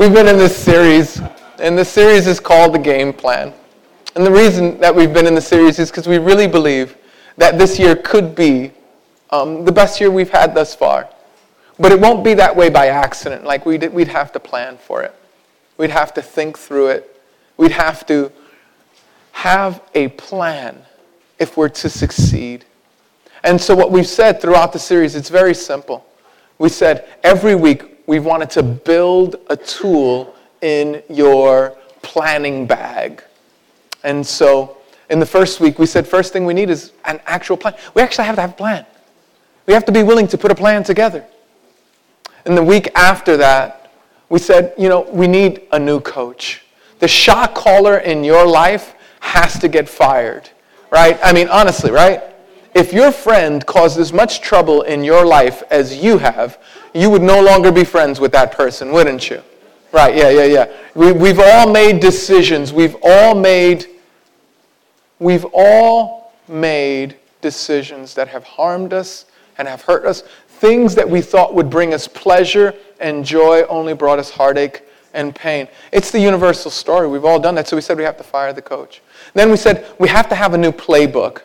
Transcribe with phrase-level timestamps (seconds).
[0.00, 1.20] We've been in this series,
[1.58, 3.52] and the series is called The Game Plan.
[4.16, 6.96] And the reason that we've been in the series is because we really believe
[7.36, 8.72] that this year could be
[9.28, 11.06] um, the best year we've had thus far.
[11.78, 13.44] But it won't be that way by accident.
[13.44, 15.14] Like we'd, we'd have to plan for it,
[15.76, 17.22] we'd have to think through it,
[17.58, 18.32] we'd have to
[19.32, 20.80] have a plan
[21.38, 22.64] if we're to succeed.
[23.44, 26.06] And so, what we've said throughout the series, it's very simple.
[26.56, 33.22] We said every week we wanted to build a tool in your planning bag.
[34.02, 34.78] And so,
[35.10, 37.76] in the first week, we said first thing we need is an actual plan.
[37.94, 38.84] We actually have to have a plan.
[39.66, 41.24] We have to be willing to put a plan together.
[42.46, 43.92] And the week after that,
[44.28, 46.64] we said, you know, we need a new coach.
[46.98, 50.50] The shot caller in your life has to get fired,
[50.90, 51.16] right?
[51.22, 52.24] I mean, honestly, right?
[52.74, 56.58] if your friend caused as much trouble in your life as you have,
[56.94, 59.42] you would no longer be friends with that person, wouldn't you?
[59.92, 60.76] Right, yeah, yeah, yeah.
[60.94, 62.72] We, we've all made decisions.
[62.72, 63.86] We've all made,
[65.18, 69.26] we've all made decisions that have harmed us
[69.58, 70.22] and have hurt us.
[70.48, 74.82] Things that we thought would bring us pleasure and joy only brought us heartache
[75.12, 75.66] and pain.
[75.92, 77.08] It's the universal story.
[77.08, 77.66] We've all done that.
[77.66, 79.02] So we said we have to fire the coach.
[79.34, 81.42] Then we said we have to have a new playbook.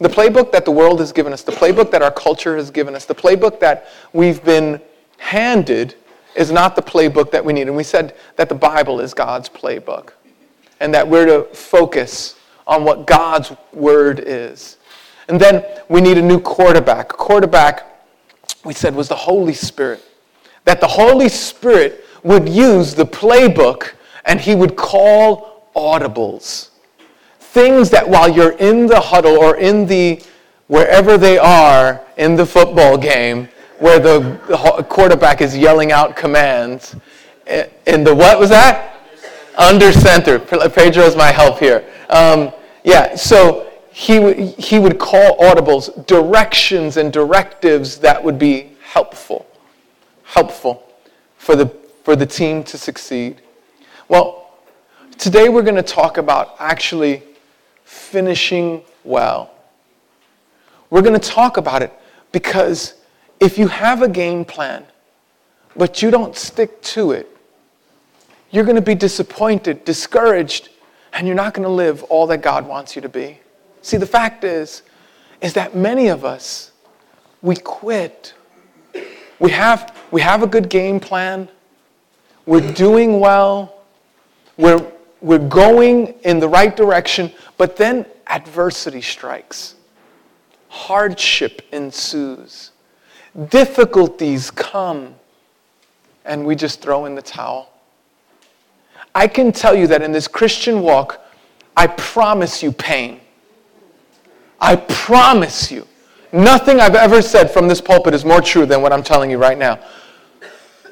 [0.00, 2.94] The playbook that the world has given us, the playbook that our culture has given
[2.94, 4.80] us, the playbook that we've been
[5.18, 5.94] handed
[6.34, 7.68] is not the playbook that we need.
[7.68, 10.12] And we said that the Bible is God's playbook
[10.80, 14.76] and that we're to focus on what God's word is.
[15.28, 17.08] And then we need a new quarterback.
[17.08, 17.86] Quarterback,
[18.64, 20.02] we said, was the Holy Spirit.
[20.64, 23.92] That the Holy Spirit would use the playbook
[24.24, 26.68] and he would call audibles
[27.58, 30.22] things that while you're in the huddle or in the
[30.66, 36.96] wherever they are in the football game where the quarterback is yelling out commands
[37.86, 38.96] in the what was that?
[39.56, 40.38] Under center.
[40.38, 41.84] Pedro's my help here.
[42.10, 42.52] Um,
[42.84, 49.46] yeah so he, he would call audibles directions and directives that would be helpful
[50.24, 50.82] helpful
[51.36, 51.66] for the
[52.04, 53.40] for the team to succeed.
[54.08, 54.54] Well
[55.18, 57.22] today we're going to talk about actually
[57.84, 59.50] finishing well.
[60.90, 61.92] We're going to talk about it
[62.32, 62.94] because
[63.40, 64.84] if you have a game plan,
[65.76, 67.28] but you don't stick to it,
[68.50, 70.70] you're going to be disappointed, discouraged,
[71.12, 73.38] and you're not going to live all that God wants you to be.
[73.82, 74.82] See, the fact is,
[75.40, 76.72] is that many of us,
[77.42, 78.34] we quit.
[79.38, 81.48] We have, we have a good game plan.
[82.46, 83.82] We're doing well.
[84.56, 84.84] We're,
[85.20, 89.74] we're going in the right direction, but then adversity strikes,
[90.68, 92.72] hardship ensues,
[93.46, 95.14] difficulties come,
[96.24, 97.72] and we just throw in the towel.
[99.14, 101.24] I can tell you that in this Christian walk,
[101.76, 103.20] I promise you pain.
[104.60, 105.86] I promise you.
[106.32, 109.38] Nothing I've ever said from this pulpit is more true than what I'm telling you
[109.38, 109.78] right now.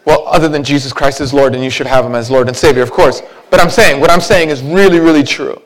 [0.07, 2.57] Well, other than Jesus Christ is Lord, and you should have him as Lord and
[2.57, 3.23] Savior, of course.
[3.51, 5.61] But I'm saying, what I'm saying is really, really true.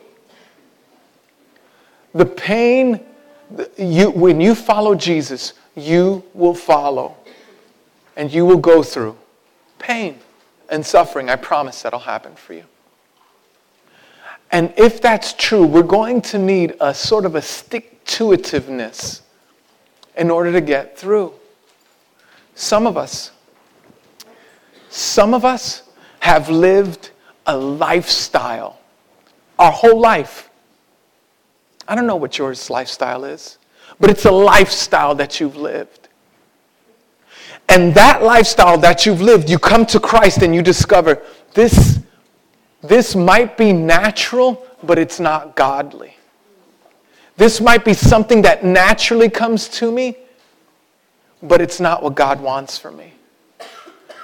[2.13, 2.99] The pain,
[3.77, 7.15] you, when you follow Jesus, you will follow
[8.15, 9.17] and you will go through
[9.79, 10.19] pain
[10.69, 11.29] and suffering.
[11.29, 12.65] I promise that'll happen for you.
[14.51, 19.21] And if that's true, we're going to need a sort of a stick to itiveness
[20.17, 21.33] in order to get through.
[22.53, 23.31] Some of us,
[24.89, 25.83] some of us
[26.19, 27.11] have lived
[27.47, 28.77] a lifestyle
[29.57, 30.49] our whole life
[31.91, 33.57] I don't know what your lifestyle is,
[33.99, 36.09] but it's a lifestyle that you've lived.
[37.69, 41.21] And that lifestyle that you've lived, you come to Christ and you discover
[41.53, 41.99] this,
[42.81, 46.15] this might be natural, but it's not godly.
[47.37, 50.17] This might be something that naturally comes to me,
[51.41, 53.13] but it's not what God wants for me.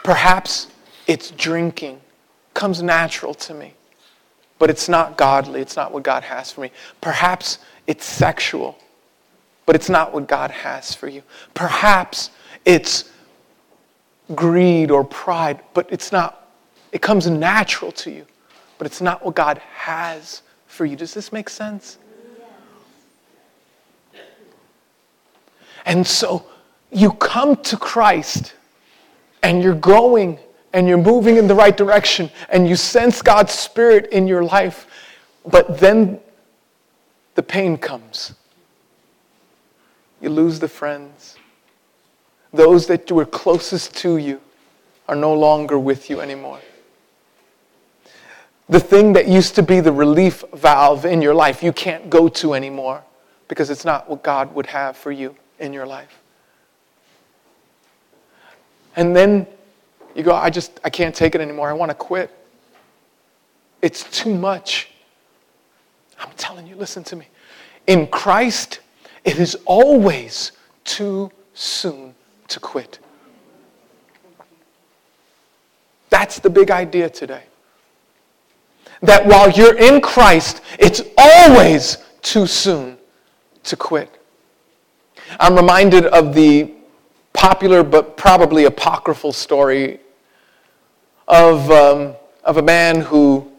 [0.04, 0.68] Perhaps
[1.08, 2.02] it's drinking,
[2.54, 3.74] comes natural to me
[4.60, 5.62] but it's not godly.
[5.62, 6.72] It's not what God has for me.
[7.02, 8.78] Perhaps it's sexual,
[9.68, 11.22] but it's not what God has for you.
[11.54, 12.32] Perhaps
[12.66, 13.12] it's
[14.34, 16.50] greed or pride, but it's not,
[16.94, 18.26] it comes natural to you,
[18.78, 20.96] but it's not what God has for you.
[20.96, 21.98] Does this make sense?
[25.86, 26.46] And so
[26.90, 28.54] you come to Christ
[29.44, 30.40] and you're going
[30.72, 34.88] and you're moving in the right direction and you sense God's Spirit in your life,
[35.46, 36.22] but then
[37.36, 38.34] the pain comes.
[40.22, 41.38] You lose the friends.
[42.54, 44.42] Those that were closest to you
[45.08, 46.60] are no longer with you anymore.
[48.70, 52.28] The thing that used to be the relief valve in your life, you can't go
[52.30, 53.04] to anymore
[53.48, 56.20] because it's not what God would have for you in your life.
[58.96, 59.48] And then
[60.16, 61.70] you go, I just, I can't take it anymore.
[61.70, 62.32] I want to quit.
[63.82, 64.90] It's too much.
[66.20, 67.28] I'm telling you, listen to me.
[67.86, 68.80] In Christ,
[69.28, 70.54] it is always
[70.86, 72.16] too soon
[72.48, 73.00] to quit.
[76.10, 77.44] That's the big idea today.
[79.02, 82.98] That while you're in Christ, it's always too soon
[83.66, 84.10] to quit.
[85.42, 86.72] I'm reminded of the
[87.34, 90.00] popular but probably apocryphal story
[91.28, 92.16] of, um,
[92.46, 93.52] of a man who,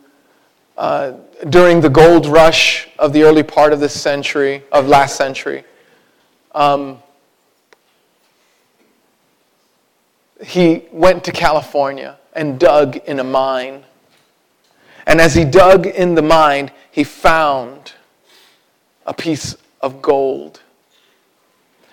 [0.78, 1.12] uh,
[1.50, 5.64] during the gold rush of the early part of this century, of last century,
[6.54, 6.98] um,
[10.42, 13.84] he went to California and dug in a mine.
[15.06, 17.92] And as he dug in the mine, he found
[19.06, 20.60] a piece of gold.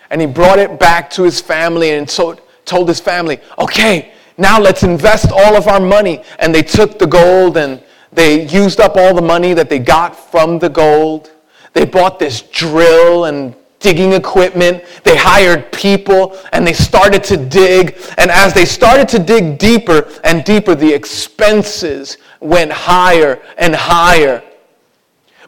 [0.10, 4.60] And he brought it back to his family and so, told his family, okay, now
[4.60, 6.24] let's invest all of our money.
[6.40, 7.82] And they took the gold and
[8.16, 11.32] they used up all the money that they got from the gold.
[11.74, 14.84] They bought this drill and digging equipment.
[15.04, 17.98] They hired people and they started to dig.
[18.18, 24.42] And as they started to dig deeper and deeper, the expenses went higher and higher.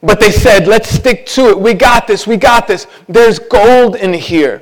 [0.03, 1.59] But they said, let's stick to it.
[1.59, 2.27] We got this.
[2.27, 2.85] We got this.
[3.07, 4.61] There's gold in here.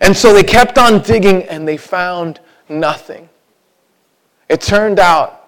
[0.00, 3.28] And so they kept on digging and they found nothing.
[4.48, 5.39] It turned out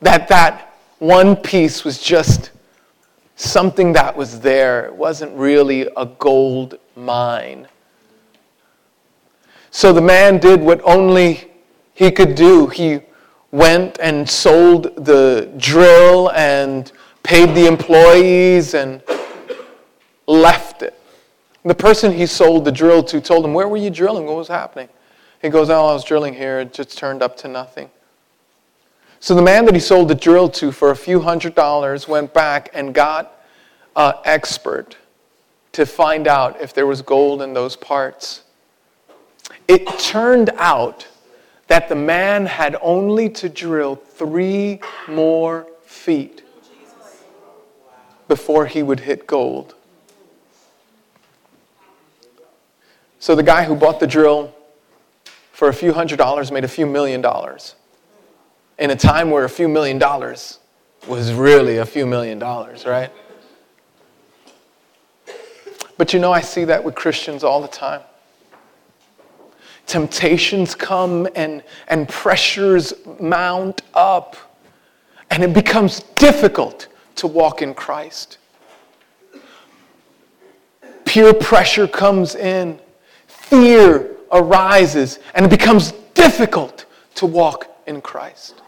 [0.00, 2.50] that that one piece was just
[3.36, 4.86] something that was there.
[4.86, 7.68] It wasn't really a gold mine.
[9.70, 11.50] So the man did what only
[11.92, 12.66] he could do.
[12.66, 13.00] He
[13.50, 16.90] went and sold the drill and
[17.22, 19.02] paid the employees and
[20.26, 20.98] left it.
[21.64, 24.26] The person he sold the drill to told him, Where were you drilling?
[24.26, 24.88] What was happening?
[25.42, 26.60] He goes, Oh, I was drilling here.
[26.60, 27.90] It just turned up to nothing.
[29.26, 32.32] So the man that he sold the drill to for a few hundred dollars went
[32.32, 33.42] back and got
[33.96, 34.96] an expert
[35.72, 38.44] to find out if there was gold in those parts.
[39.66, 41.08] It turned out
[41.66, 44.78] that the man had only to drill three
[45.08, 46.44] more feet
[48.28, 49.74] before he would hit gold.
[53.18, 54.54] So the guy who bought the drill
[55.50, 57.74] for a few hundred dollars made a few million dollars
[58.78, 60.58] in a time where a few million dollars
[61.06, 63.10] was really a few million dollars, right?
[65.98, 68.02] But you know, I see that with Christians all the time.
[69.86, 74.36] Temptations come and, and pressures mount up,
[75.30, 78.38] and it becomes difficult to walk in Christ.
[81.04, 82.78] Peer pressure comes in,
[83.26, 86.84] fear arises, and it becomes difficult
[87.14, 88.60] to walk in Christ.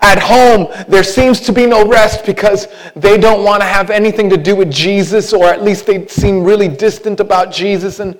[0.00, 4.30] At home, there seems to be no rest because they don't want to have anything
[4.30, 8.18] to do with Jesus, or at least they seem really distant about Jesus, and,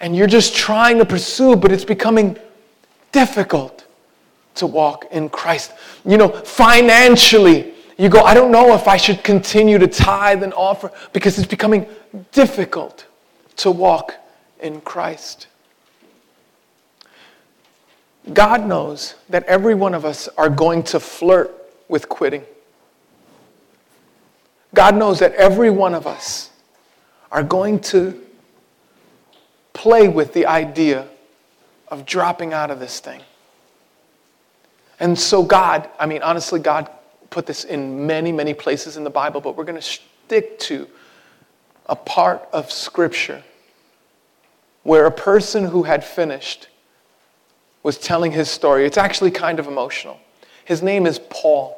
[0.00, 2.38] and you're just trying to pursue, but it's becoming
[3.12, 3.86] difficult
[4.54, 5.72] to walk in Christ.
[6.04, 10.54] You know, financially, you go, I don't know if I should continue to tithe and
[10.54, 11.86] offer because it's becoming
[12.32, 13.06] difficult
[13.56, 14.14] to walk
[14.60, 15.48] in Christ.
[18.32, 21.54] God knows that every one of us are going to flirt
[21.88, 22.44] with quitting.
[24.74, 26.50] God knows that every one of us
[27.32, 28.20] are going to
[29.72, 31.08] play with the idea
[31.88, 33.22] of dropping out of this thing.
[35.00, 36.90] And so, God, I mean, honestly, God
[37.30, 40.88] put this in many, many places in the Bible, but we're going to stick to
[41.86, 43.42] a part of Scripture
[44.82, 46.68] where a person who had finished
[47.82, 48.84] was telling his story.
[48.84, 50.18] It's actually kind of emotional.
[50.64, 51.74] His name is Paul.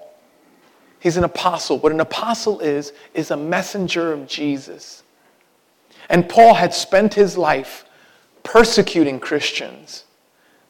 [0.99, 1.79] He's an apostle.
[1.79, 5.03] What an apostle is, is a messenger of Jesus.
[6.09, 7.85] And Paul had spent his life
[8.43, 10.05] persecuting Christians,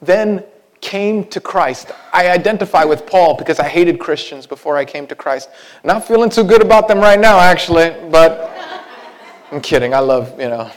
[0.03, 0.45] then
[0.81, 1.91] came to Christ.
[2.13, 5.51] I identify with Paul because I hated Christians before I came to Christ.
[5.85, 8.51] Not feeling too good about them right now, actually, but
[9.51, 9.95] I'm kidding.
[9.95, 10.71] I love, you know,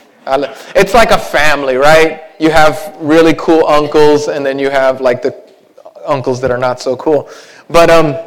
[0.76, 2.24] it's like a family, right?
[2.44, 5.34] You have really cool uncles, and then you have like the
[6.06, 7.30] uncles that are not so cool.
[7.70, 8.18] But um,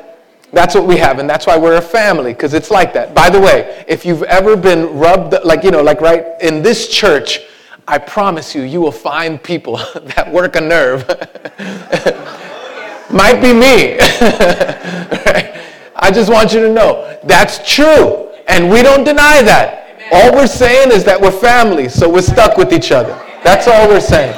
[0.54, 3.14] that's what we have, and that's why we're a family, because it's like that.
[3.14, 6.88] By the way, if you've ever been rubbed, like, you know, like right in this
[6.88, 7.40] church,
[7.86, 9.76] I promise you, you will find people
[10.16, 11.06] that work a nerve.
[13.12, 13.98] Might be me.
[15.94, 18.30] I just want you to know that's true.
[18.48, 20.08] And we don't deny that.
[20.10, 23.24] All we're saying is that we're family, so we're stuck with each other.
[23.46, 24.36] That's all we're saying.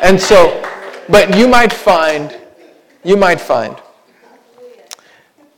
[0.00, 0.62] And so,
[1.10, 2.34] but you might find,
[3.04, 3.76] you might find,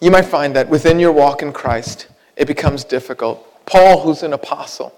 [0.00, 3.64] you might find that within your walk in Christ, it becomes difficult.
[3.66, 4.92] Paul, who's an apostle,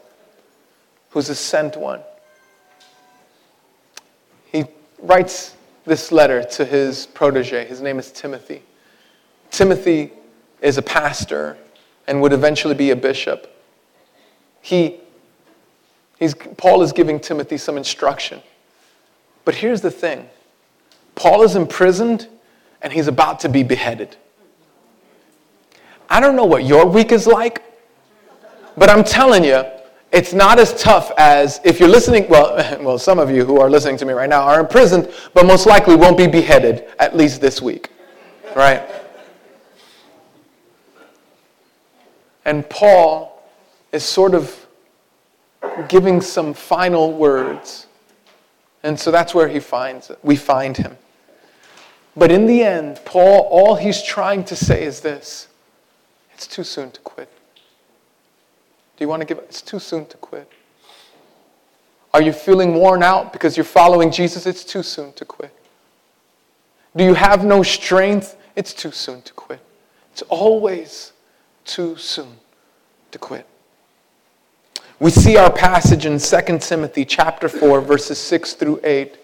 [1.11, 2.01] who's a sent one,
[4.51, 4.65] he
[4.99, 5.55] writes
[5.85, 7.67] this letter to his protege.
[7.67, 8.63] His name is Timothy.
[9.51, 10.11] Timothy
[10.63, 11.59] is a pastor
[12.07, 13.55] and would eventually be a bishop.
[14.63, 15.01] He,
[16.21, 18.41] he's, Paul is giving Timothy some instruction.
[19.45, 20.29] But here's the thing
[21.17, 22.29] Paul is imprisoned
[22.81, 24.17] and he's about to be beheaded.
[26.09, 27.63] I don't know what your week is like,
[28.77, 29.65] but I'm telling you,
[30.13, 32.29] it's not as tough as if you're listening.
[32.29, 35.47] Well, well, some of you who are listening to me right now are imprisoned, but
[35.47, 37.91] most likely won't be beheaded, at least this week.
[38.57, 38.89] Right?
[42.45, 43.49] And Paul
[43.93, 44.60] is sort of
[45.87, 47.87] giving some final words.
[48.83, 50.19] And so that's where he finds it.
[50.23, 50.97] we find him.
[52.17, 55.49] But in the end, Paul, all he's trying to say is this
[56.35, 57.31] it's too soon to quit.
[58.97, 60.51] Do you want to give It's too soon to quit.
[62.13, 64.47] Are you feeling worn out because you're following Jesus?
[64.47, 65.55] It's too soon to quit.
[66.97, 68.37] Do you have no strength?
[68.57, 69.61] It's too soon to quit.
[70.13, 71.13] It's always
[71.65, 72.39] too soon
[73.13, 73.47] to quit.
[75.01, 79.17] We see our passage in 2 Timothy chapter 4 verses 6 through 8.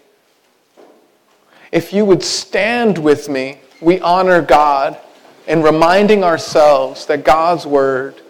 [1.71, 4.99] If you would stand with me, we honor God
[5.47, 8.23] in reminding ourselves that God's word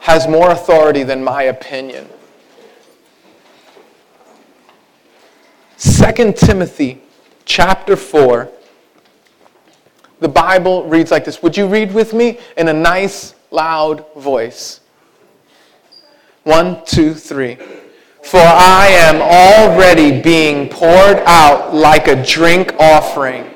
[0.00, 2.08] has more authority than my opinion.
[5.78, 7.02] 2 Timothy
[7.44, 8.50] chapter 4
[10.20, 11.42] the Bible reads like this.
[11.42, 14.80] Would you read with me in a nice, loud voice?
[16.48, 17.58] One, two, three.
[18.22, 23.50] For I am already being poured out like a drink offering,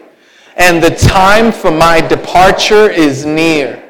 [0.59, 3.83] and the time for my departure is near.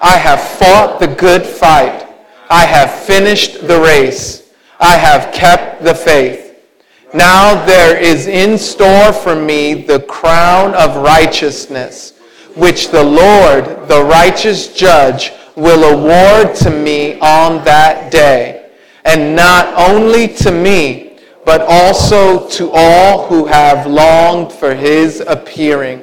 [0.00, 2.08] I have fought the good fight.
[2.48, 4.50] I have finished the race.
[4.80, 6.64] I have kept the faith.
[7.12, 12.18] Now there is in store for me the crown of righteousness,
[12.56, 15.30] which the Lord, the righteous judge,
[15.60, 18.70] will award to me on that day.
[19.04, 26.02] And not only to me, but also to all who have longed for his appearing.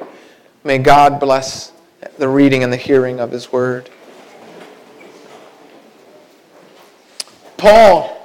[0.64, 1.72] May God bless
[2.18, 3.90] the reading and the hearing of his word.
[7.56, 8.18] Paul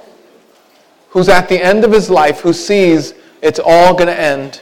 [1.14, 4.60] who's at the end of his life, who sees it's all going to end,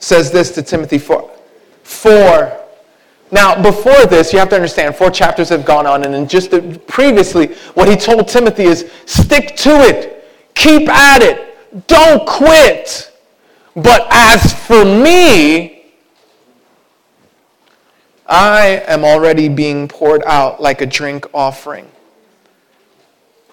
[0.00, 1.30] says this to Timothy 4.
[1.84, 2.60] Four.
[3.32, 6.80] Now, before this, you have to understand, four chapters have gone on, and just the,
[6.86, 10.24] previously, what he told Timothy is stick to it,
[10.54, 13.10] keep at it, don't quit.
[13.74, 15.86] But as for me,
[18.26, 21.88] I am already being poured out like a drink offering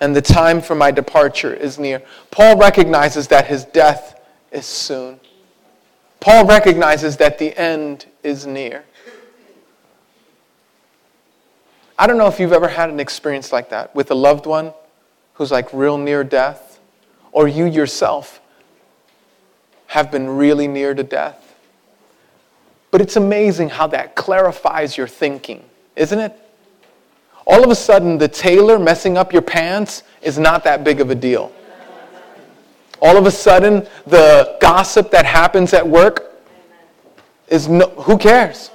[0.02, 2.02] and the time for my departure is near.
[2.32, 4.20] Paul recognizes that his death
[4.52, 5.20] is soon.
[6.20, 8.84] Paul recognizes that the end is near.
[12.00, 14.74] I don't know if you've ever had an experience like that with a loved one
[15.34, 16.80] who's like real near death,
[17.32, 18.42] or you yourself
[19.88, 21.56] have been really near to death.
[22.90, 25.64] But it's amazing how that clarifies your thinking,
[25.96, 26.40] isn't it?
[27.50, 31.10] all of a sudden the tailor messing up your pants is not that big of
[31.10, 31.52] a deal.
[33.02, 36.40] All of a sudden the gossip that happens at work
[37.48, 38.70] is no, who cares?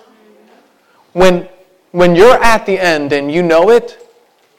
[1.13, 1.49] When,
[1.95, 4.11] when you're at the end and you know it,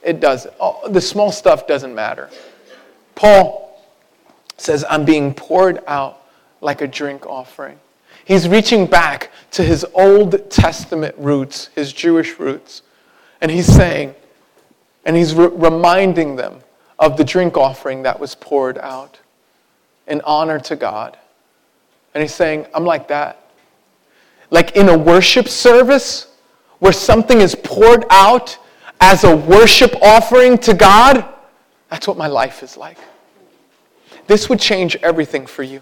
[0.01, 0.47] it does.
[0.57, 2.29] Oh, the small stuff doesn't matter.
[3.13, 3.83] Paul
[4.55, 6.21] says, I'm being poured out
[6.61, 7.77] like a drink offering.
[8.23, 12.83] He's reaching back to his Old Testament roots, his Jewish roots.
[13.41, 14.15] And he's saying,
[15.03, 16.61] and he's re- reminding them
[16.99, 19.19] of the drink offering that was poured out
[20.07, 21.17] in honor to God.
[22.13, 23.45] And he's saying, I'm like that.
[24.51, 26.31] Like in a worship service
[26.79, 28.57] where something is poured out
[29.01, 31.25] as a worship offering to God,
[31.89, 32.97] that's what my life is like.
[34.27, 35.81] This would change everything for you.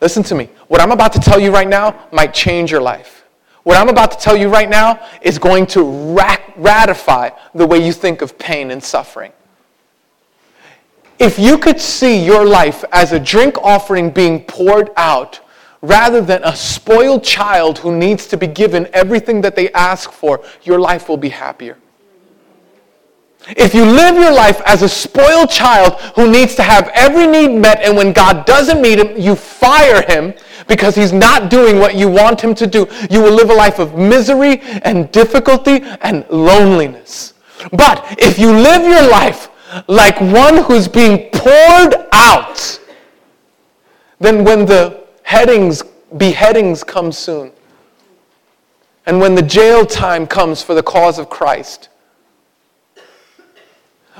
[0.00, 0.48] Listen to me.
[0.68, 3.24] What I'm about to tell you right now might change your life.
[3.64, 6.14] What I'm about to tell you right now is going to
[6.56, 9.32] ratify the way you think of pain and suffering.
[11.18, 15.40] If you could see your life as a drink offering being poured out
[15.82, 20.42] rather than a spoiled child who needs to be given everything that they ask for,
[20.62, 21.76] your life will be happier.
[23.56, 27.48] If you live your life as a spoiled child who needs to have every need
[27.48, 30.34] met, and when God doesn't meet him, you fire him
[30.66, 33.78] because he's not doing what you want him to do, you will live a life
[33.78, 37.34] of misery and difficulty and loneliness.
[37.72, 39.48] But if you live your life
[39.86, 42.80] like one who's being poured out,
[44.20, 45.82] then when the headings,
[46.16, 47.52] beheadings come soon,
[49.04, 51.90] and when the jail time comes for the cause of Christ,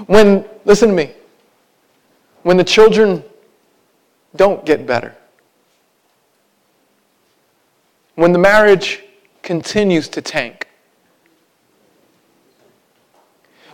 [0.04, 1.14] when, listen to me,
[2.42, 3.24] when the children
[4.36, 5.16] don't get better,
[8.16, 9.02] when the marriage
[9.42, 10.68] continues to tank,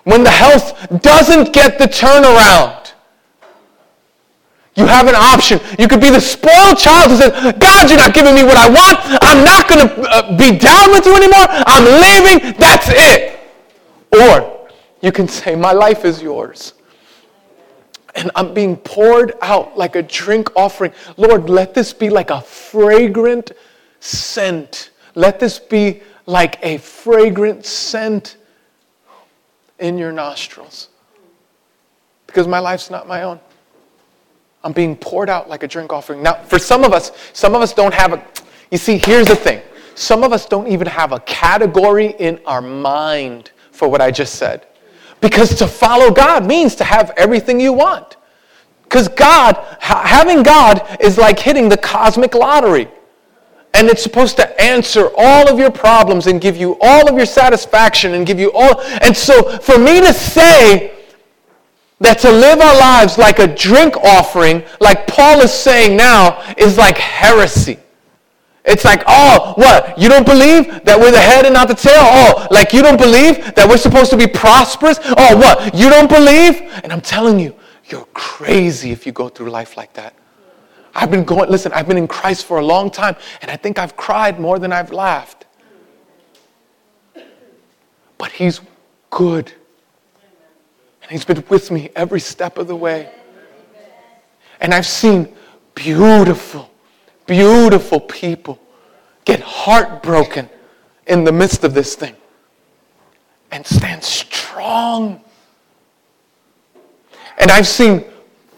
[0.04, 2.92] when the health doesn't get the turnaround,
[4.76, 5.60] you have an option.
[5.78, 8.68] You could be the spoiled child who says, God, you're not giving me what I
[8.68, 8.98] want.
[9.22, 11.46] I'm not going to uh, be down with you anymore.
[11.48, 12.58] I'm leaving.
[12.58, 13.38] That's it.
[14.12, 14.68] Or
[15.00, 16.74] you can say, My life is yours.
[18.16, 20.92] And I'm being poured out like a drink offering.
[21.16, 23.52] Lord, let this be like a fragrant
[24.00, 24.90] scent.
[25.14, 28.36] Let this be like a fragrant scent
[29.78, 30.88] in your nostrils.
[32.26, 33.40] Because my life's not my own.
[34.64, 36.22] I'm being poured out like a drink offering.
[36.22, 38.26] Now, for some of us, some of us don't have a,
[38.70, 39.60] you see, here's the thing.
[39.94, 44.36] Some of us don't even have a category in our mind for what I just
[44.36, 44.66] said.
[45.20, 48.16] Because to follow God means to have everything you want.
[48.84, 52.88] Because God, having God is like hitting the cosmic lottery.
[53.74, 57.26] And it's supposed to answer all of your problems and give you all of your
[57.26, 58.80] satisfaction and give you all.
[59.02, 60.93] And so for me to say
[62.00, 66.76] that to live our lives like a drink offering, like Paul is saying now, is
[66.76, 67.78] like heresy.
[68.64, 69.98] It's like, oh, what?
[69.98, 72.00] You don't believe that we're the head and not the tail?
[72.00, 74.98] Oh, like you don't believe that we're supposed to be prosperous?
[75.02, 75.74] Oh, what?
[75.74, 76.62] You don't believe?
[76.82, 77.54] And I'm telling you,
[77.86, 80.14] you're crazy if you go through life like that.
[80.94, 83.78] I've been going, listen, I've been in Christ for a long time, and I think
[83.78, 85.44] I've cried more than I've laughed.
[88.16, 88.60] But He's
[89.10, 89.52] good.
[91.04, 93.12] And He's been with me every step of the way.
[94.60, 95.32] And I've seen
[95.74, 96.70] beautiful,
[97.26, 98.58] beautiful people
[99.24, 100.48] get heartbroken
[101.06, 102.16] in the midst of this thing
[103.50, 105.20] and stand strong.
[107.38, 108.04] And I've seen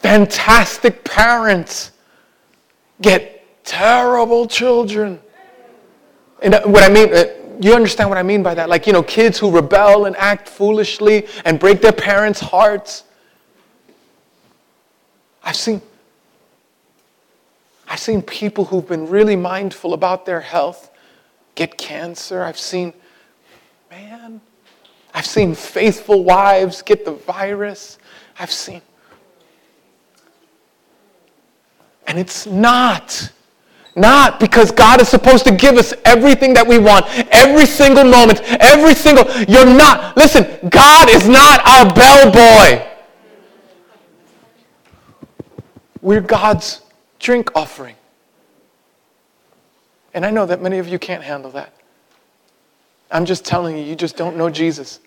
[0.00, 1.90] fantastic parents
[3.02, 5.20] get terrible children.
[6.40, 7.24] And uh, what I mean, uh,
[7.61, 8.69] you understand what I mean by that?
[8.69, 13.05] Like, you know, kids who rebel and act foolishly and break their parents' hearts.
[15.42, 15.81] I've seen
[17.88, 20.90] I've seen people who've been really mindful about their health
[21.55, 22.42] get cancer.
[22.42, 22.92] I've seen,
[23.90, 24.40] man,
[25.14, 27.99] I've seen faithful wives get the virus.
[28.38, 28.83] I've seen
[32.07, 33.31] And it's not.
[33.96, 38.42] Not because God is supposed to give us everything that we want, every single moment,
[38.61, 39.24] every single.
[39.48, 40.14] You're not.
[40.18, 42.87] Listen, God is not our bellboy.
[46.02, 46.82] We're God's
[47.18, 47.96] drink offering.
[50.12, 51.72] And I know that many of you can't handle that.
[53.11, 55.00] I'm just telling you, you just don't know Jesus.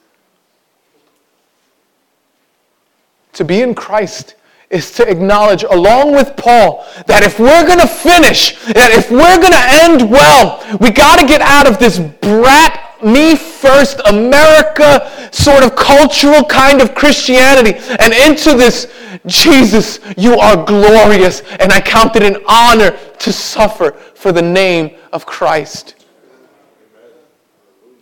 [3.34, 4.34] To be in Christ
[4.70, 9.40] is to acknowledge, along with Paul, that if we're going to finish, that if we're
[9.40, 15.10] going to end well, we got to get out of this brat, me first, America
[15.32, 18.92] sort of cultural kind of Christianity and into this
[19.26, 24.96] Jesus, you are glorious, and I count it an honor to suffer for the name
[25.12, 26.06] of Christ.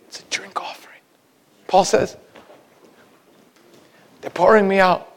[0.06, 1.00] It's a drink offering.
[1.66, 2.16] Paul says,
[4.20, 5.12] they're pouring me out.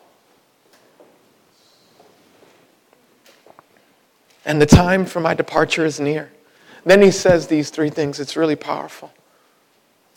[4.51, 6.29] And the time for my departure is near.
[6.83, 8.19] Then he says these three things.
[8.19, 9.09] It's really powerful.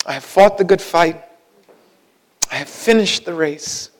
[0.05, 1.23] I have fought the good fight.
[2.51, 3.91] I have finished the race.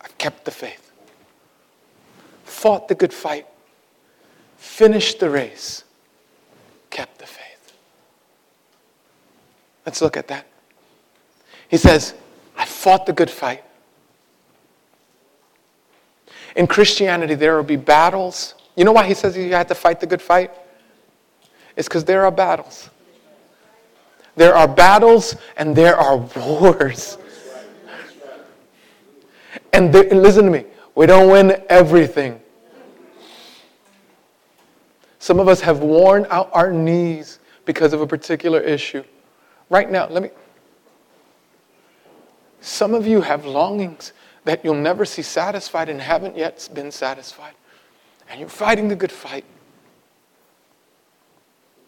[0.00, 0.92] I've kept the faith.
[2.44, 3.48] Fought the good fight.
[4.58, 5.82] Finished the race.
[6.90, 7.72] Kept the faith.
[9.84, 10.46] Let's look at that.
[11.66, 12.14] He says,
[12.56, 13.64] I fought the good fight.
[16.56, 18.54] In Christianity, there will be battles.
[18.76, 20.50] You know why he says you have to fight the good fight?
[21.76, 22.90] It's because there are battles.
[24.36, 27.18] There are battles and there are wars.
[29.72, 32.40] And there, listen to me, we don't win everything.
[35.18, 39.04] Some of us have worn out our knees because of a particular issue.
[39.70, 40.30] Right now, let me.
[42.60, 44.12] Some of you have longings
[44.44, 47.54] that you'll never see satisfied and haven't yet been satisfied.
[48.28, 49.44] And you're fighting the good fight.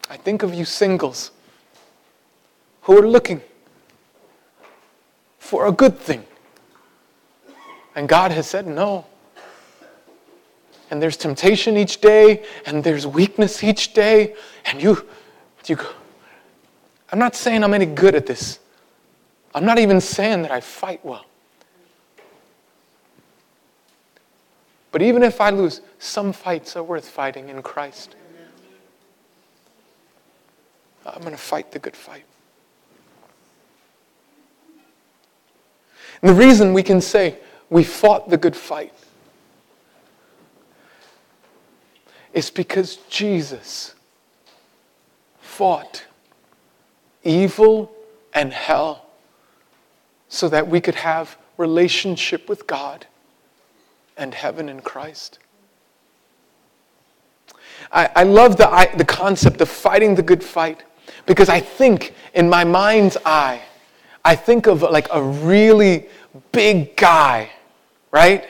[0.09, 1.31] I think of you singles
[2.81, 3.41] who are looking
[5.39, 6.23] for a good thing.
[7.95, 9.05] And God has said no.
[10.91, 15.03] And there's temptation each day, and there's weakness each day, and you,
[15.65, 15.87] you go,
[17.11, 18.59] I'm not saying I'm any good at this.
[19.55, 21.25] I'm not even saying that I fight well.
[24.95, 28.15] But even if I lose, some fights are worth fighting in Christ.
[31.05, 32.23] I'm going to fight the good fight.
[36.21, 38.93] And the reason we can say we fought the good fight
[42.31, 43.95] is because Jesus
[45.41, 46.05] fought
[47.21, 47.91] evil
[48.33, 49.07] and hell
[50.29, 53.07] so that we could have relationship with God
[54.17, 55.39] and heaven in Christ.
[57.91, 60.83] I, I love the, I, the concept of fighting the good fight
[61.25, 63.61] because I think in my mind's eye,
[64.23, 66.07] I think of like a really
[66.51, 67.49] big guy,
[68.11, 68.45] right?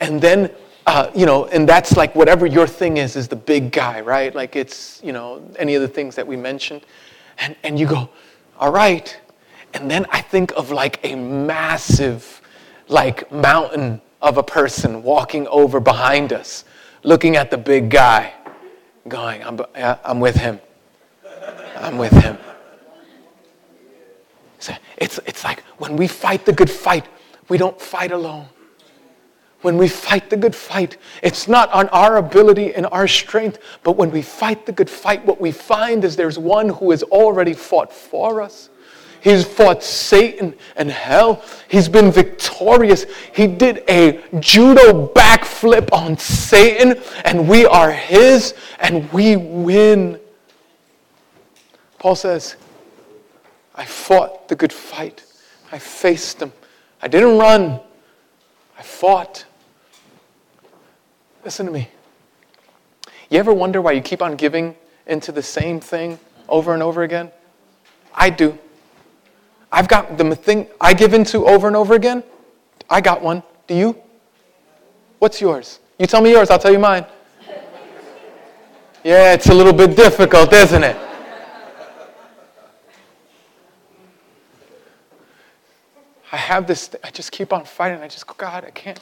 [0.00, 0.50] And then,
[0.86, 4.34] uh, you know, and that's like whatever your thing is, is the big guy, right?
[4.34, 6.82] Like it's, you know, any of the things that we mentioned.
[7.38, 8.08] And, and you go,
[8.58, 9.18] all right.
[9.74, 12.40] And then I think of like a massive,
[12.88, 16.64] like mountain of a person walking over behind us,
[17.04, 18.34] looking at the big guy,
[19.06, 20.60] going, I'm, I'm with him.
[21.76, 22.36] I'm with him.
[24.96, 27.06] It's, it's like when we fight the good fight,
[27.48, 28.46] we don't fight alone.
[29.62, 33.92] When we fight the good fight, it's not on our ability and our strength, but
[33.92, 37.52] when we fight the good fight, what we find is there's one who has already
[37.52, 38.70] fought for us.
[39.26, 41.42] He's fought Satan and hell.
[41.66, 43.06] He's been victorious.
[43.34, 50.20] He did a judo backflip on Satan, and we are his, and we win.
[51.98, 52.54] Paul says,
[53.74, 55.24] I fought the good fight.
[55.72, 56.52] I faced them.
[57.02, 57.80] I didn't run.
[58.78, 59.44] I fought.
[61.44, 61.88] Listen to me.
[63.28, 67.02] You ever wonder why you keep on giving into the same thing over and over
[67.02, 67.32] again?
[68.14, 68.56] I do.
[69.72, 72.22] I've got the thing I give into over and over again.
[72.88, 73.42] I got one.
[73.66, 73.96] Do you?
[75.18, 75.80] What's yours?
[75.98, 77.04] You tell me yours, I'll tell you mine.
[79.02, 80.96] Yeah, it's a little bit difficult, isn't it?
[86.32, 88.00] I have this, I just keep on fighting.
[88.02, 89.00] I just go, God, I can't.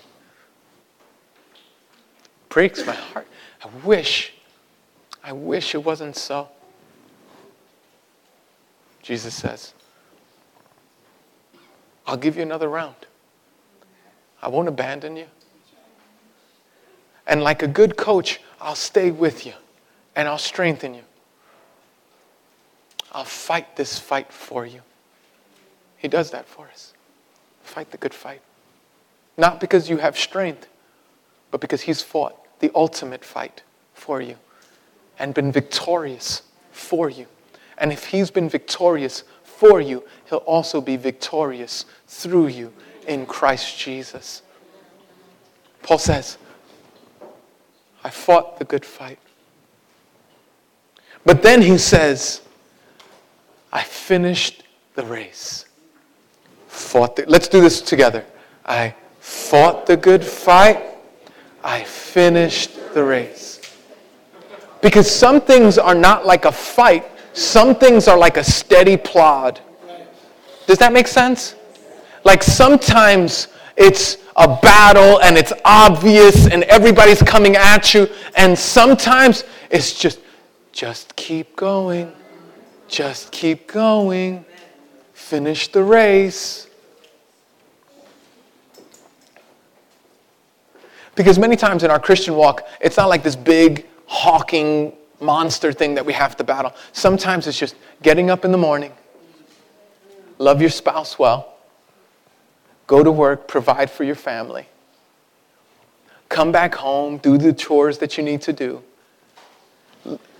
[2.49, 3.27] Breaks my heart.
[3.65, 4.35] I wish,
[5.23, 6.49] I wish it wasn't so.
[9.03, 9.75] Jesus says,
[12.07, 12.97] I'll give you another round.
[14.43, 15.27] I won't abandon you.
[17.27, 19.55] And like a good coach, I'll stay with you
[20.15, 21.03] and I'll strengthen you.
[23.13, 24.83] I'll fight this fight for you.
[25.97, 26.93] He does that for us.
[27.63, 28.43] Fight the good fight.
[29.39, 30.69] Not because you have strength,
[31.51, 33.63] but because He's fought the ultimate fight
[33.95, 34.37] for you
[35.19, 37.27] and been victorious for you.
[37.79, 39.25] And if He's been victorious
[39.69, 42.73] for you, he'll also be victorious through you
[43.07, 44.43] in Christ Jesus.
[45.83, 46.37] Paul says,
[48.03, 49.19] I fought the good fight.
[51.25, 52.43] But then he says,
[53.73, 54.65] I finished
[54.97, 55.65] the race.
[56.69, 58.25] Fought the, let's do this together.
[58.67, 60.83] I fought the good fight.
[61.63, 63.61] I finished the race.
[64.83, 69.61] Because some things are not like a fight, some things are like a steady plod.
[70.67, 71.57] Does that make sense?
[72.25, 79.45] Like sometimes it's a battle and it's obvious and everybody's coming at you, and sometimes
[79.71, 80.21] it's just,
[80.73, 82.13] just keep going,
[82.89, 84.45] just keep going,
[85.13, 86.69] finish the race.
[91.17, 95.95] Because many times in our Christian walk, it's not like this big, hawking monster thing
[95.95, 96.73] that we have to battle.
[96.93, 98.93] Sometimes it's just getting up in the morning,
[100.39, 101.55] love your spouse well,
[102.87, 104.67] go to work, provide for your family,
[106.29, 108.83] come back home, do the chores that you need to do.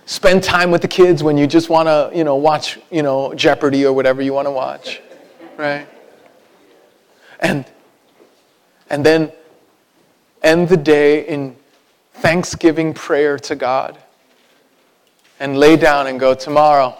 [0.07, 3.33] Spend time with the kids when you just want to, you know, watch, you know,
[3.33, 5.01] Jeopardy or whatever you want to watch,
[5.57, 5.87] right?
[7.39, 7.65] And
[8.87, 9.31] and then
[10.43, 11.55] end the day in
[12.13, 13.97] thanksgiving prayer to God
[15.39, 16.97] and lay down and go, Tomorrow,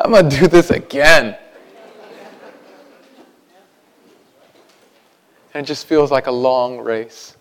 [0.00, 1.36] I'm going to do this again.
[5.54, 7.34] And it just feels like a long race.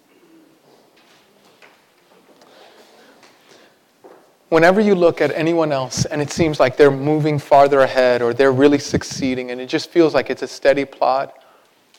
[4.50, 8.34] Whenever you look at anyone else and it seems like they're moving farther ahead or
[8.34, 11.34] they're really succeeding and it just feels like it's a steady plod,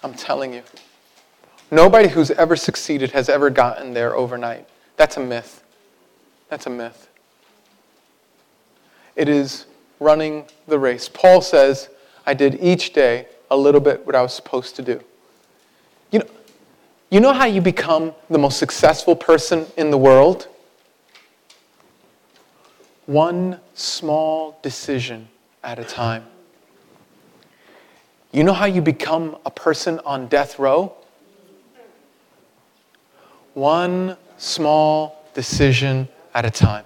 [0.02, 0.62] I'm telling you,
[1.70, 4.66] nobody who's ever succeeded has ever gotten there overnight.
[4.96, 5.64] That's a myth.
[6.48, 7.08] That's a myth.
[9.16, 9.66] It is
[9.98, 11.08] running the race.
[11.08, 11.88] Paul says,
[12.26, 15.00] I did each day a little bit what I was supposed to do.
[16.10, 16.26] You know,
[17.10, 20.48] you know how you become the most successful person in the world?
[23.06, 25.28] One small decision
[25.62, 26.24] at a time.
[28.32, 30.92] You know how you become a person on death row?
[33.54, 36.84] One small decision at a time.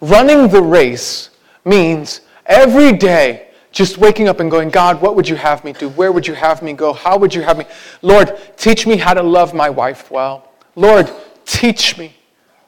[0.00, 1.28] Running the race
[1.66, 5.90] means every day just waking up and going, God, what would you have me do?
[5.90, 6.94] Where would you have me go?
[6.94, 7.66] How would you have me?
[8.00, 10.48] Lord, teach me how to love my wife well.
[10.74, 11.12] Lord,
[11.44, 12.16] teach me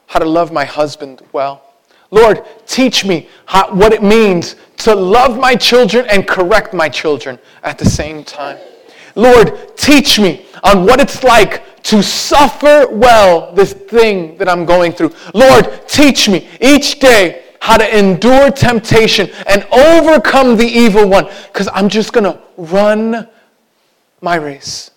[0.05, 1.63] how to love my husband well.
[2.11, 7.39] Lord, teach me how, what it means to love my children and correct my children
[7.63, 8.59] at the same time.
[9.15, 14.91] Lord, teach me on what it's like to suffer well this thing that I'm going
[14.91, 15.13] through.
[15.35, 21.69] Lord, teach me each day how to endure temptation and overcome the evil one because
[21.71, 23.29] I'm just going to run
[24.19, 24.91] my race.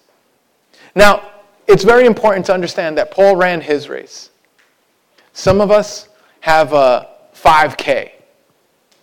[0.94, 1.30] Now,
[1.66, 4.30] it's very important to understand that Paul ran his race.
[5.34, 6.08] Some of us
[6.40, 8.12] have a 5K,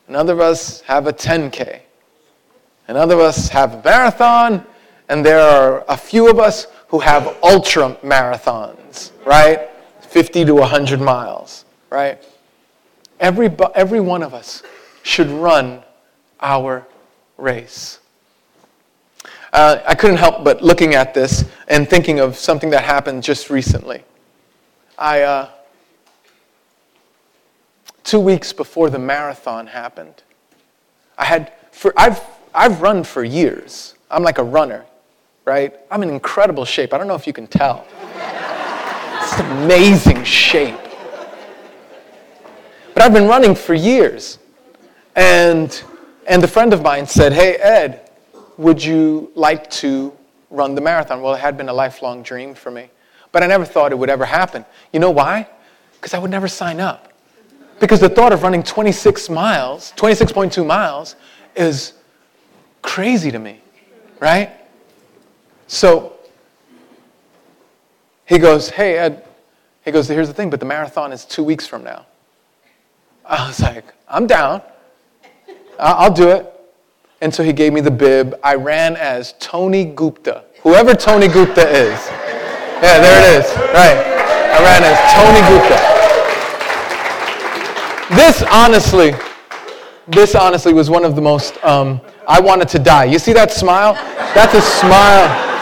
[0.07, 1.81] another of us have a 10K,
[2.87, 4.65] another of us have a marathon,
[5.07, 6.65] and there are a few of us
[6.95, 9.69] who have ultra marathons, right?
[9.99, 12.23] 50 to 100 miles, right?
[13.19, 14.63] Every, every one of us
[15.03, 15.83] should run
[16.39, 16.87] our
[17.35, 17.99] race.
[19.51, 23.49] Uh, I couldn't help but looking at this and thinking of something that happened just
[23.49, 24.05] recently.
[24.97, 25.49] I, uh,
[28.05, 30.23] two weeks before the marathon happened,
[31.17, 32.21] I had, for, I've,
[32.53, 33.95] I've run for years.
[34.09, 34.85] I'm like a runner,
[35.45, 35.75] right?
[35.91, 36.93] I'm in incredible shape.
[36.93, 37.85] I don't know if you can tell.
[39.21, 40.77] It's amazing shape.
[42.93, 44.39] But I've been running for years.
[45.15, 45.81] And,
[46.27, 48.09] and a friend of mine said, Hey, Ed,
[48.57, 50.13] would you like to
[50.49, 51.21] run the marathon?
[51.21, 52.89] Well, it had been a lifelong dream for me.
[53.31, 54.65] But I never thought it would ever happen.
[54.93, 55.47] You know why?
[55.95, 57.11] Because I would never sign up.
[57.79, 61.15] Because the thought of running 26 miles, 26.2 miles,
[61.55, 61.93] is
[62.81, 63.59] crazy to me,
[64.19, 64.49] right?
[65.67, 66.13] So
[68.25, 69.25] he goes, Hey, Ed,
[69.83, 72.05] he goes, Here's the thing, but the marathon is two weeks from now.
[73.25, 74.61] I was like, I'm down.
[75.79, 76.51] I'll do it.
[77.21, 78.35] And so he gave me the bib.
[78.43, 81.99] I ran as Tony Gupta, whoever Tony Gupta is.
[82.83, 83.55] Yeah, there it is.
[83.73, 83.97] Right.
[84.53, 85.95] I ran as Tony Gupta.
[88.15, 89.15] This honestly,
[90.07, 93.05] this honestly was one of the most, um, I wanted to die.
[93.05, 93.93] You see that smile?
[94.35, 95.54] That's a smile.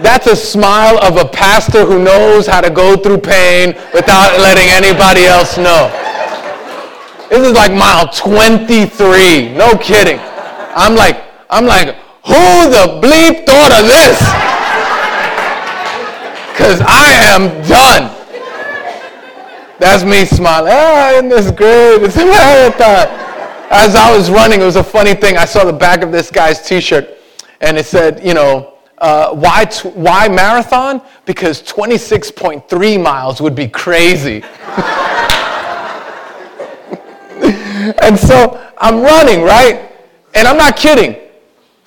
[0.00, 4.68] That's a smile of a pastor who knows how to go through pain without letting
[4.68, 5.88] anybody else know.
[7.30, 9.54] This is like mile 23.
[9.54, 10.18] No kidding.
[10.76, 14.20] I'm like, I'm like, who the bleep thought of this?
[16.52, 18.12] Because I am done.
[19.78, 20.72] That's me smiling.
[20.74, 22.02] Ah, isn't this great?
[22.02, 23.08] It's a marathon.
[23.70, 25.36] As I was running, it was a funny thing.
[25.36, 27.18] I saw the back of this guy's t-shirt,
[27.60, 31.02] and it said, you know, uh, why, t- why marathon?
[31.24, 34.42] Because 26.3 miles would be crazy.
[38.02, 39.92] and so I'm running, right?
[40.34, 41.16] And I'm not kidding.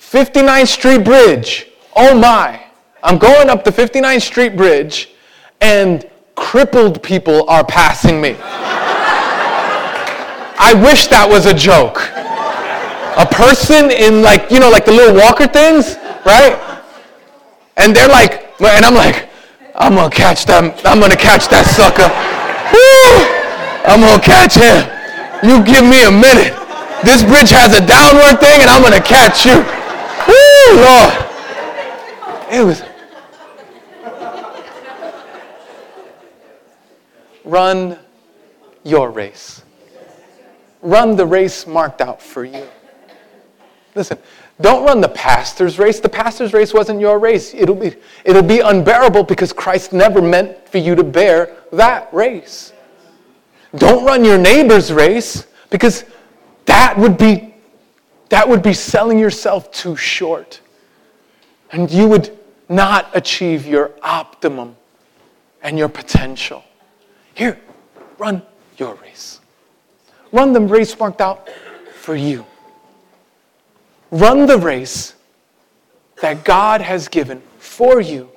[0.00, 1.68] 59th Street Bridge.
[1.96, 2.64] Oh my.
[3.02, 5.10] I'm going up the 59th Street Bridge
[5.60, 8.36] and crippled people are passing me.
[10.62, 12.10] I wish that was a joke.
[13.16, 16.69] A person in like, you know, like the little walker things, right?
[17.80, 19.28] And they're like, and I'm like,
[19.74, 20.72] I'm gonna catch them.
[20.84, 22.08] I'm gonna catch that sucker.
[22.72, 23.40] Woo!
[23.88, 24.84] I'm gonna catch him.
[25.42, 26.54] You give me a minute.
[27.02, 29.56] This bridge has a downward thing, and I'm to catch you.
[30.28, 31.30] Woo, Lord.
[32.52, 32.82] It was.
[37.44, 37.98] Run
[38.84, 39.62] your race.
[40.82, 42.68] Run the race marked out for you.
[43.94, 44.18] Listen,
[44.60, 46.00] Don't run the pastor's race.
[46.00, 47.54] The pastor's race wasn't your race.
[47.54, 47.94] It'll be,
[48.24, 52.72] it'll be unbearable because Christ never meant for you to bear that race.
[53.76, 56.04] Don't run your neighbor's race because
[56.66, 57.54] that would be,
[58.28, 60.60] that would be selling yourself too short.
[61.72, 62.36] And you would
[62.68, 64.76] not achieve your optimum
[65.62, 66.64] and your potential.
[67.34, 67.58] Here,
[68.18, 68.42] run
[68.76, 69.40] your race.
[70.32, 71.48] Run the race marked out
[71.94, 72.44] for you.
[74.10, 75.14] Run the race
[76.20, 78.30] that God has given for you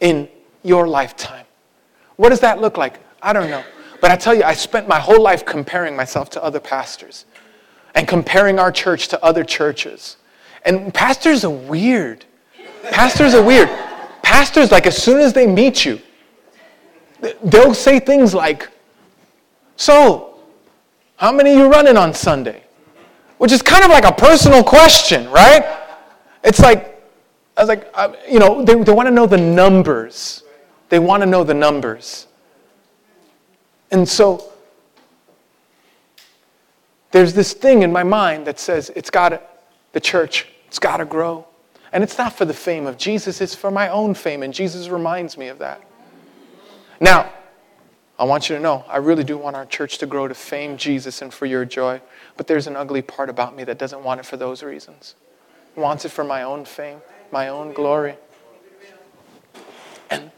[0.00, 0.28] in
[0.62, 1.46] your lifetime.
[2.16, 2.98] What does that look like?
[3.22, 3.64] I don't know.
[4.00, 7.24] But I tell you, I spent my whole life comparing myself to other pastors
[7.94, 10.16] and comparing our church to other churches.
[10.64, 12.24] And pastors are weird.
[12.90, 13.68] Pastors are weird.
[14.22, 16.00] Pastors, like, as soon as they meet you,
[17.42, 18.68] they'll say things like,
[19.76, 20.38] So,
[21.16, 22.65] how many you running on Sunday?
[23.38, 25.64] Which is kind of like a personal question, right?
[26.42, 26.92] It's like,
[27.56, 30.42] I was like, uh, you know, they, they want to know the numbers.
[30.88, 32.26] They want to know the numbers.
[33.90, 34.52] And so,
[37.10, 39.42] there's this thing in my mind that says it's got
[39.92, 41.46] the church, it's got to grow.
[41.92, 44.42] And it's not for the fame of Jesus, it's for my own fame.
[44.42, 45.82] And Jesus reminds me of that.
[47.00, 47.32] Now,
[48.18, 50.76] I want you to know, I really do want our church to grow to fame
[50.76, 52.00] Jesus and for your joy.
[52.36, 55.14] But there's an ugly part about me that doesn't want it for those reasons.
[55.74, 58.16] Wants it for my own fame, my own glory.
[60.10, 60.30] And,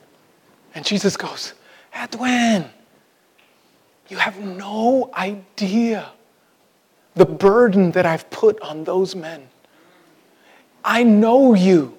[0.75, 1.55] and Jesus goes,
[1.93, 2.71] Edwin,
[4.09, 6.11] you have no idea
[7.15, 9.49] the burden that I've put on those men.
[10.85, 11.95] I know you.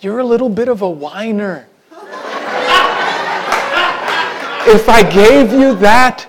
[0.00, 1.66] You're a little bit of a whiner.
[4.66, 6.26] if I gave you that,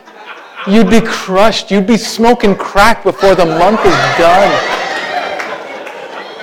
[0.68, 1.72] you'd be crushed.
[1.72, 4.52] You'd be smoking crack before the month is done.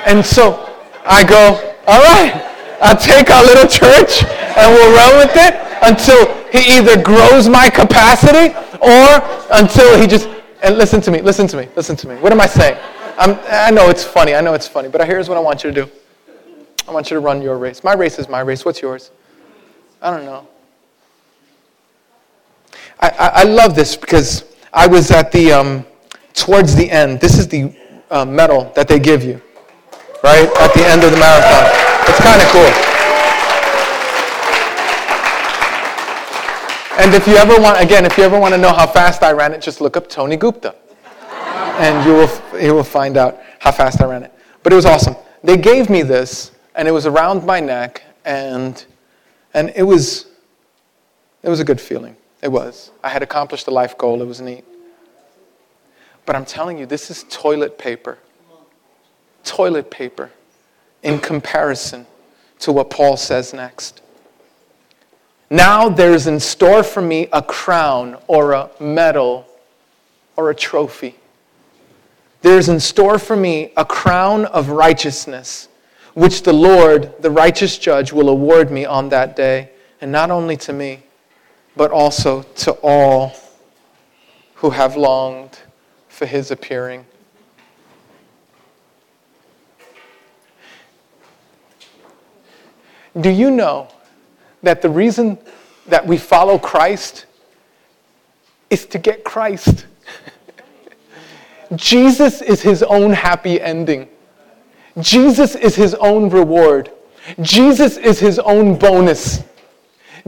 [0.06, 2.50] And so I go, all right,
[2.82, 4.24] I'll take our little church
[4.56, 9.06] and we'll run with it until he either grows my capacity or
[9.52, 10.28] until he just,
[10.62, 12.16] and listen to me, listen to me, listen to me.
[12.16, 12.78] What am I saying?
[13.18, 14.34] I'm, i know it's funny.
[14.34, 14.88] I know it's funny.
[14.88, 15.90] But here's what I want you to do
[16.88, 17.84] I want you to run your race.
[17.84, 18.64] My race is my race.
[18.64, 19.10] What's yours?
[20.02, 20.48] I don't know.
[23.00, 25.86] I, I, love this because I was at the, um,
[26.34, 27.18] towards the end.
[27.20, 27.74] This is the
[28.10, 29.40] uh, medal that they give you,
[30.22, 30.48] right?
[30.60, 31.70] At the end of the marathon.
[32.06, 32.70] It's kind of cool.
[37.00, 39.32] And if you ever want, again, if you ever want to know how fast I
[39.32, 40.74] ran it, just look up Tony Gupta
[41.80, 44.32] and you will, you will find out how fast I ran it.
[44.62, 45.16] But it was awesome.
[45.42, 48.84] They gave me this, and it was around my neck, and,
[49.54, 50.26] and it, was,
[51.42, 52.16] it was a good feeling.
[52.42, 52.90] It was.
[53.02, 54.22] I had accomplished a life goal.
[54.22, 54.64] It was neat.
[56.26, 58.18] But I'm telling you, this is toilet paper.
[59.44, 60.30] Toilet paper
[61.02, 62.06] in comparison
[62.60, 64.02] to what Paul says next.
[65.48, 69.46] Now there's in store for me a crown or a medal
[70.36, 71.16] or a trophy
[72.42, 75.68] there's in store for me a crown of righteousness,
[76.14, 80.56] which the Lord, the righteous judge, will award me on that day, and not only
[80.58, 81.02] to me,
[81.80, 83.32] but also to all
[84.56, 85.60] who have longed
[86.10, 87.06] for his appearing.
[93.18, 93.88] Do you know
[94.62, 95.38] that the reason
[95.86, 97.24] that we follow Christ
[98.68, 99.86] is to get Christ?
[101.76, 104.06] Jesus is his own happy ending.
[104.98, 106.90] Jesus is his own reward.
[107.40, 109.42] Jesus is his own bonus.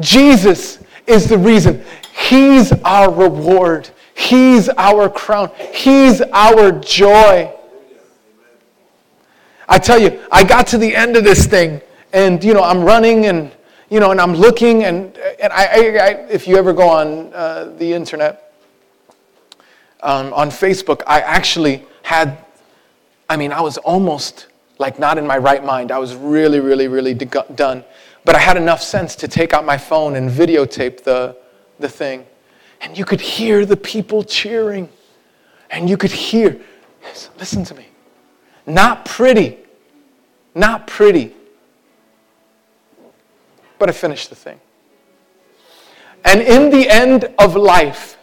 [0.00, 1.84] Jesus is the reason.
[2.12, 3.90] He's our reward.
[4.14, 5.50] He's our crown.
[5.72, 7.52] He's our joy.
[9.68, 11.80] I tell you, I got to the end of this thing,
[12.12, 13.50] and you know, I'm running and
[13.88, 17.32] you know, and I'm looking, and and I, I, I if you ever go on
[17.34, 18.54] uh, the internet,
[20.02, 22.44] um, on Facebook, I actually had,
[23.28, 25.92] I mean, I was almost like not in my right mind.
[25.92, 27.84] I was really, really, really done.
[28.24, 31.36] But I had enough sense to take out my phone and videotape the,
[31.78, 32.26] the thing.
[32.80, 34.88] And you could hear the people cheering.
[35.70, 36.60] And you could hear,
[37.38, 37.86] listen to me,
[38.66, 39.58] not pretty,
[40.54, 41.34] not pretty.
[43.78, 44.60] But I finished the thing.
[46.24, 48.16] And in the end of life,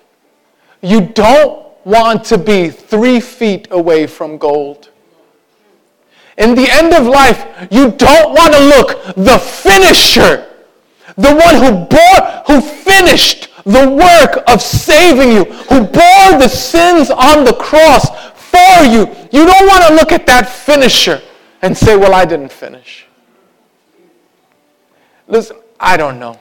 [0.82, 4.89] you don't want to be three feet away from gold.
[6.40, 10.48] In the end of life, you don't want to look the finisher,
[11.18, 17.12] the one who bore, who finished the work of saving you, who bore the sins
[17.12, 19.02] on the cross for you.
[19.32, 21.22] You don't want to look at that finisher
[21.62, 23.06] and say, Well, I didn't finish.
[25.28, 26.40] Listen, I don't know.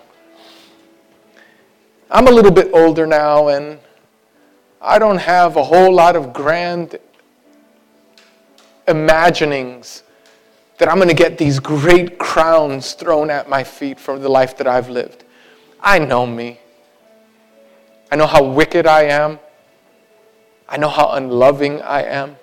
[2.09, 3.81] I'm a little bit older now, and
[4.81, 6.99] I don't have a whole lot of grand
[8.89, 10.03] imaginings
[10.79, 14.57] that I'm going to get these great crowns thrown at my feet for the life
[14.59, 15.25] that I've lived.
[15.81, 16.61] I know me.
[18.11, 19.39] I know how wicked I am.
[20.69, 22.37] I know how unloving I am.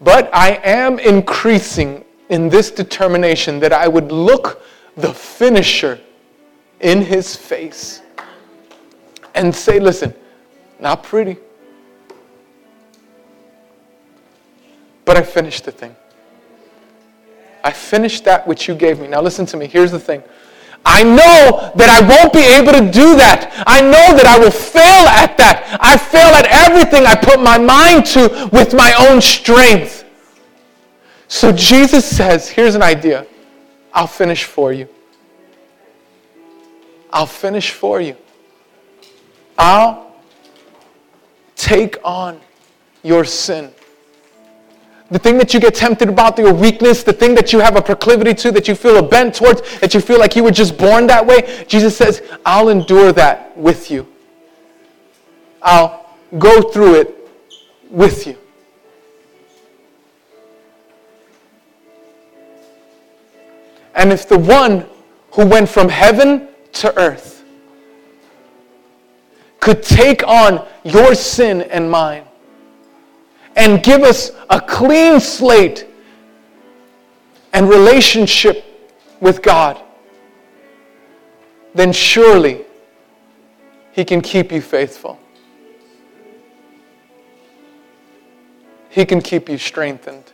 [0.00, 4.62] But I am increasing in this determination that I would look
[4.96, 6.00] the finisher
[6.80, 8.02] in his face
[9.34, 10.12] and say, listen,
[10.80, 11.36] not pretty,
[15.04, 15.94] but I finished the thing.
[17.64, 19.08] I finished that which you gave me.
[19.08, 19.66] Now, listen to me.
[19.66, 20.22] Here's the thing
[20.84, 23.62] I know that I won't be able to do that.
[23.66, 25.78] I know that I will fail at that.
[25.80, 30.04] I fail at everything I put my mind to with my own strength.
[31.28, 33.26] So Jesus says, here's an idea.
[33.92, 34.88] I'll finish for you.
[37.12, 38.16] I'll finish for you.
[39.56, 40.16] I'll
[41.54, 42.40] take on
[43.02, 43.72] your sin
[45.12, 47.82] the thing that you get tempted about, your weakness, the thing that you have a
[47.82, 50.78] proclivity to, that you feel a bent towards, that you feel like you were just
[50.78, 54.08] born that way, Jesus says, I'll endure that with you.
[55.60, 57.30] I'll go through it
[57.90, 58.38] with you.
[63.94, 64.86] And if the one
[65.32, 67.44] who went from heaven to earth
[69.60, 72.24] could take on your sin and mine,
[73.56, 75.86] and give us a clean slate
[77.52, 78.64] and relationship
[79.20, 79.80] with God,
[81.74, 82.64] then surely
[83.92, 85.18] He can keep you faithful.
[88.88, 90.32] He can keep you strengthened.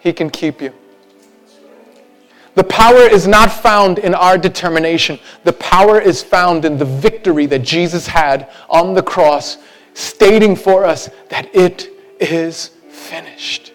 [0.00, 0.72] He can keep you.
[2.54, 5.18] The power is not found in our determination.
[5.44, 9.58] The power is found in the victory that Jesus had on the cross
[9.98, 11.90] stating for us that it
[12.20, 13.72] is finished.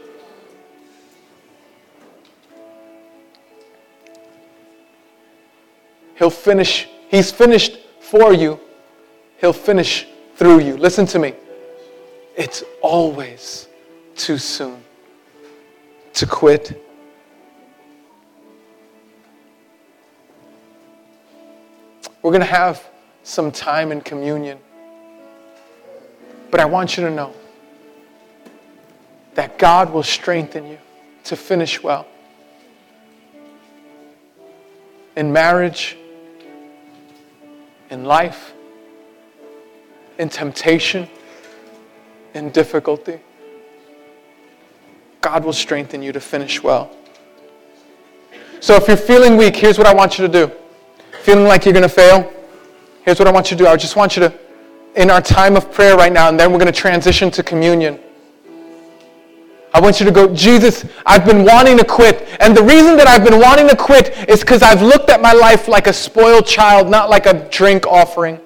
[6.15, 8.57] He'll finish, He's finished for you,
[9.39, 10.78] He'll finish through you.
[10.78, 11.34] Listen to me.
[12.38, 13.67] It's always
[14.15, 14.82] too soon
[16.13, 16.82] to quit.
[22.21, 22.82] We're going to have
[23.24, 24.57] some time in communion.
[26.54, 27.34] But I want you to know
[29.34, 30.78] that God will strengthen you
[31.24, 32.06] to finish well.
[35.16, 35.97] In marriage,
[37.89, 38.54] in life,
[40.20, 41.10] in temptation,
[42.36, 43.20] in difficulty.
[45.22, 46.95] God will strengthen you to finish well.
[48.60, 50.51] So if you're feeling weak, here's what I want you to do.
[51.24, 52.32] Feeling like you're going to fail,
[53.01, 53.68] here's what I want you to do.
[53.68, 54.43] I just want you to
[54.96, 58.00] in our time of prayer right now, and then we're going to transition to communion.
[59.74, 62.28] I want you to go, Jesus, I've been wanting to quit.
[62.39, 65.34] And the reason that I've been wanting to quit is because I've looked at my
[65.34, 68.39] life like a spoiled child, not like a drink offering.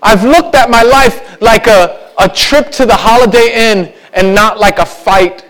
[0.00, 4.60] I've looked at my life like a, a trip to the Holiday Inn and not
[4.60, 5.44] like a fight.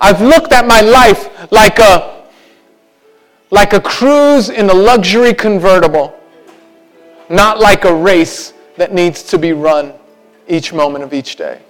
[0.00, 2.24] I've looked at my life like a,
[3.52, 6.18] like a cruise in a luxury convertible
[7.28, 9.92] not like a race that needs to be run
[10.48, 11.60] each moment of each day.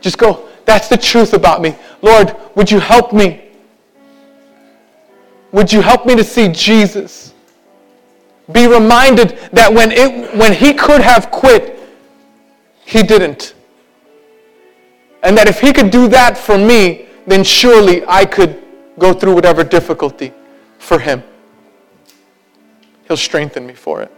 [0.00, 1.74] Just go, that's the truth about me.
[2.02, 3.50] Lord, would you help me?
[5.52, 7.32] Would you help me to see Jesus?
[8.52, 11.80] Be reminded that when, it, when he could have quit,
[12.84, 13.54] he didn't.
[15.22, 18.62] And that if he could do that for me, then surely I could
[18.98, 20.32] go through whatever difficulty
[20.78, 21.22] for him.
[23.06, 24.10] He'll strengthen me for it.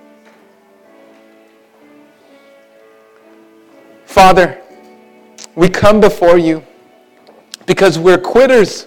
[4.04, 4.60] Father,
[5.54, 6.64] we come before you
[7.66, 8.86] because we're quitters.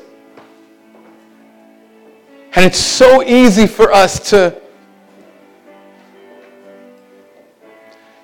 [2.56, 4.60] And it's so easy for us to,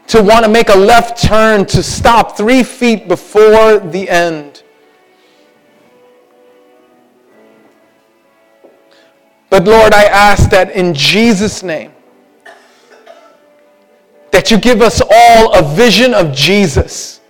[0.08, 4.55] to want to make a left turn, to stop three feet before the end.
[9.50, 11.92] But Lord, I ask that in Jesus' name,
[14.32, 17.22] that you give us all a vision of Jesus.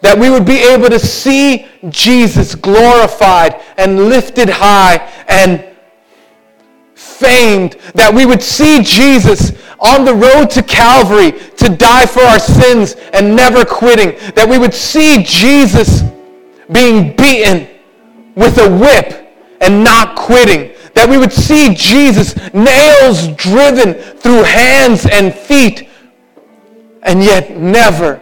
[0.00, 4.96] That we would be able to see Jesus glorified and lifted high
[5.28, 5.64] and
[6.94, 12.38] famed, that we would see Jesus on the road to Calvary to die for our
[12.38, 16.02] sins and never quitting, that we would see Jesus
[16.72, 17.68] being beaten
[18.34, 19.25] with a whip
[19.60, 25.88] and not quitting, that we would see Jesus nails driven through hands and feet
[27.02, 28.20] and yet never,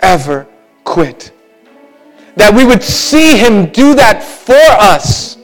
[0.00, 0.46] ever
[0.84, 1.32] quit.
[2.36, 5.38] That we would see him do that for us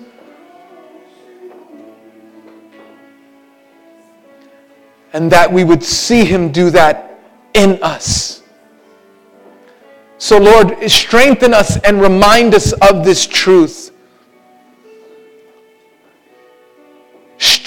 [5.15, 7.19] and that we would see him do that
[7.55, 8.43] in us.
[10.19, 13.93] So, Lord, strengthen us and remind us of this truth.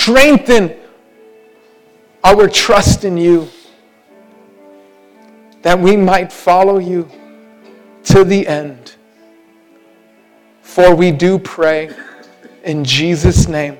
[0.08, 0.74] Strengthen
[2.24, 3.50] our trust in you
[5.64, 7.10] that we might follow you
[8.06, 8.96] to the end.
[10.62, 11.90] For we do pray
[12.64, 13.78] in Jesus' name.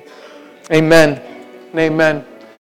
[0.70, 1.22] Amen
[1.80, 2.26] amen.